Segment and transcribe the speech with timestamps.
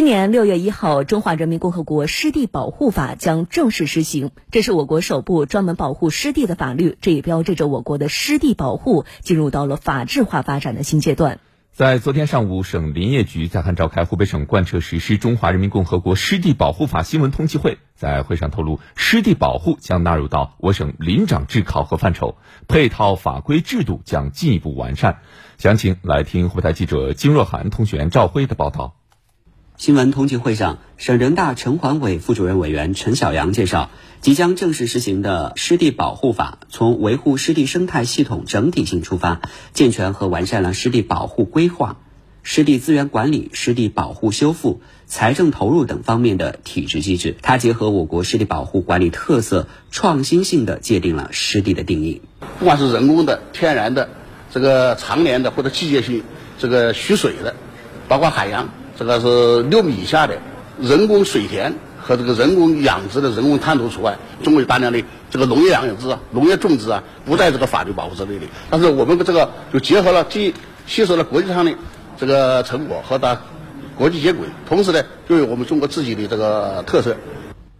[0.00, 11.38] 今年六月一号，《中华人民共和国湿地保护法》将正式施行，这是我国首部专门保护湿地的法律，这也标志着我国的湿地保护进入到了法治化发展的新阶段。
[11.74, 22.36] 在昨天上午，省林业局在汉召开湖北省贯彻实施《中华人民共和国湿地保护法》新闻通气会，在会上透露，湿地保护将纳入到我省林长制考核范畴，
[22.68, 25.18] 配套法规制度将进一步完善。
[25.58, 28.94] 详情来听湖北台记者金若涵、通讯员赵辉的报道。
[29.80, 33.88] 新闻通气会上，省人大城环委副主任委员陈晓阳介绍，
[34.20, 39.40] 即将正式实行的湿地保护法，从维护湿地生态系统整体性出发，
[39.72, 41.96] 健全和完善了湿地保护规划、
[42.42, 47.34] 湿地资源管理、湿地保护修复、财政投入等方面的体制机制。
[47.40, 52.20] 它结合我国湿地保护管理特色，创新性的界定了湿地的定义。
[52.58, 54.10] 不管是人工的、天然的、
[54.50, 56.22] 这个常年的或者季节性
[56.58, 57.54] 这个蓄水的，
[58.08, 58.68] 包括海洋。
[59.00, 60.36] 这个是六米以下的
[60.78, 68.44] 人工水田和这个人工养殖的人工滩涂除外，中国有大量的这个农业养殖啊、农业种植啊，不在这个法律保护之内的。
[68.68, 70.54] 但是我们这个就结合了，既
[70.86, 71.72] 吸收了国际上的
[72.18, 73.40] 这个成果和它
[73.96, 77.16] 国际接轨，同时呢，又有我们中国自己的这个特色。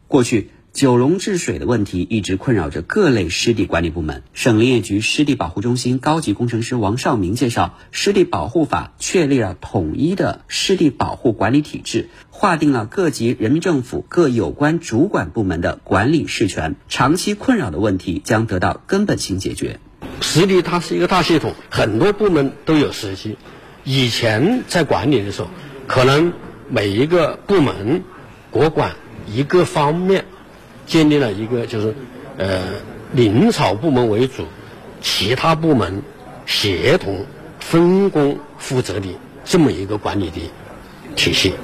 [0.09, 0.51] 过去。
[0.73, 4.23] 九龙治水的问题一直困扰着各类湿地管理部门。
[4.33, 19.81] 省林业局湿地保护中心高级工程师王少明介绍，湿地保护法确立了统一的湿地保护管理体制，划定了各级人民政府各有关主管部门的管理事权，长期困扰的问题将得到根本性解决。
[20.21, 23.37] 湿地它是一个大系统，很多部门都有实际。
[23.83, 25.49] 以前在管理的时候，
[25.89, 26.33] 可能
[26.69, 28.05] 每一个部门
[28.53, 28.95] 国管
[29.27, 30.27] 一个方面。
[30.91, 31.95] 建立了一个就是，
[32.37, 32.63] 呃，
[33.13, 34.45] 林草部门为主，
[35.01, 36.03] 其他部门
[36.47, 37.25] 协同
[37.61, 39.07] 分工负责的
[39.45, 40.51] 这么一个管理的
[41.15, 41.55] 体系。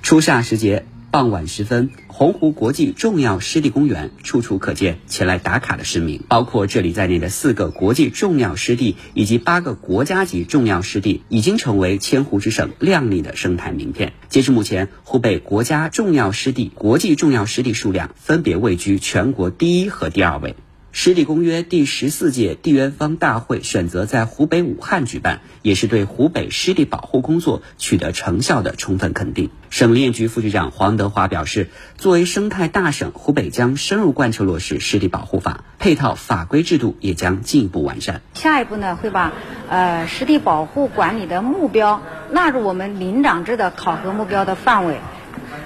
[0.00, 0.86] 初夏时节。
[1.12, 14.12] 傍晚时分，洪湖国际重要湿地公园处处可见前来打卡的市民，包括这里在内的四个国际重要湿地以及八个国家级重要湿地，已经成为千湖之省亮丽的生态名片。
[14.28, 20.54] 截至目前，湖北国家重要湿地、国际重要湿地数量分别位居全国第一和第二位。
[20.92, 29.50] 湿地公约第十四届缔约方大会选择在湖北武汉举办，也是对湖北湿地保护工作取得成效的充分肯定。
[29.70, 38.20] 省林业局副局长黄德华表示，作为生态大省，湖北将深入贯彻落实湿地保护法，配套法规制度也将进一步完善。
[38.34, 39.32] 下一步呢，会把
[39.68, 42.02] 呃湿地保护管理的目标
[42.32, 44.98] 纳入我们林长制的考核目标的范围，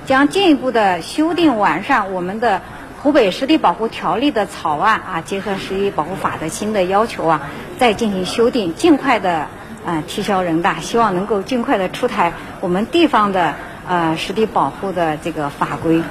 [0.04, 2.60] 将进一步的修订完善我们的。
[3.04, 9.46] 湖北湿地保护条例的草案啊，结合湿地保护法的新的要求啊，再进行修订，尽快的
[9.84, 12.32] 呃提交人大，希望能够尽快的出台
[12.62, 13.56] 我们地方的
[13.86, 16.02] 呃湿地保护的这个法规。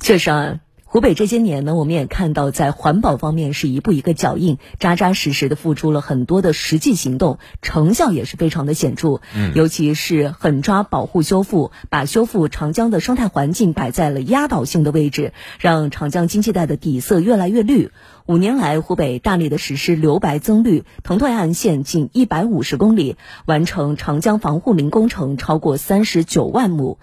[0.00, 0.54] 确实啊。
[0.92, 9.22] 湖北这些年呢，我们也看到在环保方面是一步一个脚印，扎扎实实的付出了很多的实际行动，成效也是非常的显著。
[9.34, 17.90] 嗯，尤其是狠抓保护修复，把修复长江的生态环境摆在了压倒性的位置，让长江经济带的底色越来越绿。
[18.26, 23.16] 五年来，湖北大力的实施留白增绿，腾退岸线近一百五十公里，
[23.46, 26.98] 完成长江防护林工程超过三十九万亩。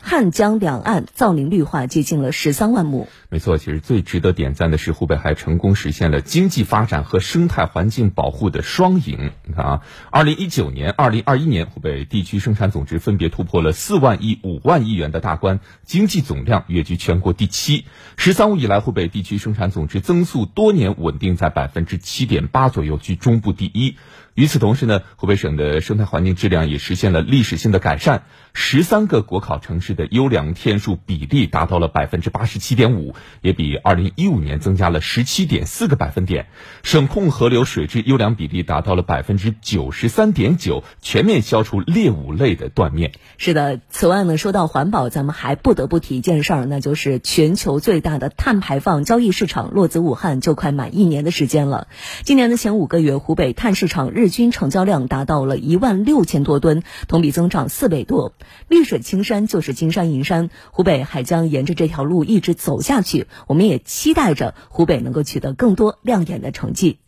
[0.00, 3.08] 汉江两岸造林绿化接近了十三万亩。
[3.30, 9.32] 没错，其实最值得点赞的是，湖北还成功实现了经济发展和生态环境保护的双赢。
[9.44, 17.84] 你看啊，二零一九年、二零二一年，湖北地区生产总值分别突破了四万亿、五万亿元的大关，经济总量跃居全国第七。
[18.16, 23.96] “十三五”以来，湖北地区生产总值增速多年稳定在百分之七点八左右，居中部第一。
[24.38, 28.22] 与此同时呢，湖北省的生态环境质量也实现了历史性的改善。
[28.52, 36.46] 十三个国考城市的优良天数比例达到了百分之八十七点五，也比二零一五年增加了十七点四个百分点。
[36.84, 43.10] 省控河流水质优良比例达到了百分之九十三点九，全面消除劣五类的断面。
[43.38, 51.88] 是的，此外呢，说到环保，咱们还不得不提一件事儿，那就是全球最大的碳排放交易市场落子武汉就快满一年的时间了。
[52.22, 58.32] 今年的前五个月，湖北碳市场日均成交量达到了一万六千多吨，同比增长四倍多。
[58.68, 63.26] 绿水青山就是金山银山，湖北还将沿着这条路一直走下去。
[63.46, 66.98] 我们也期待着湖北能够取得更多亮眼的成绩。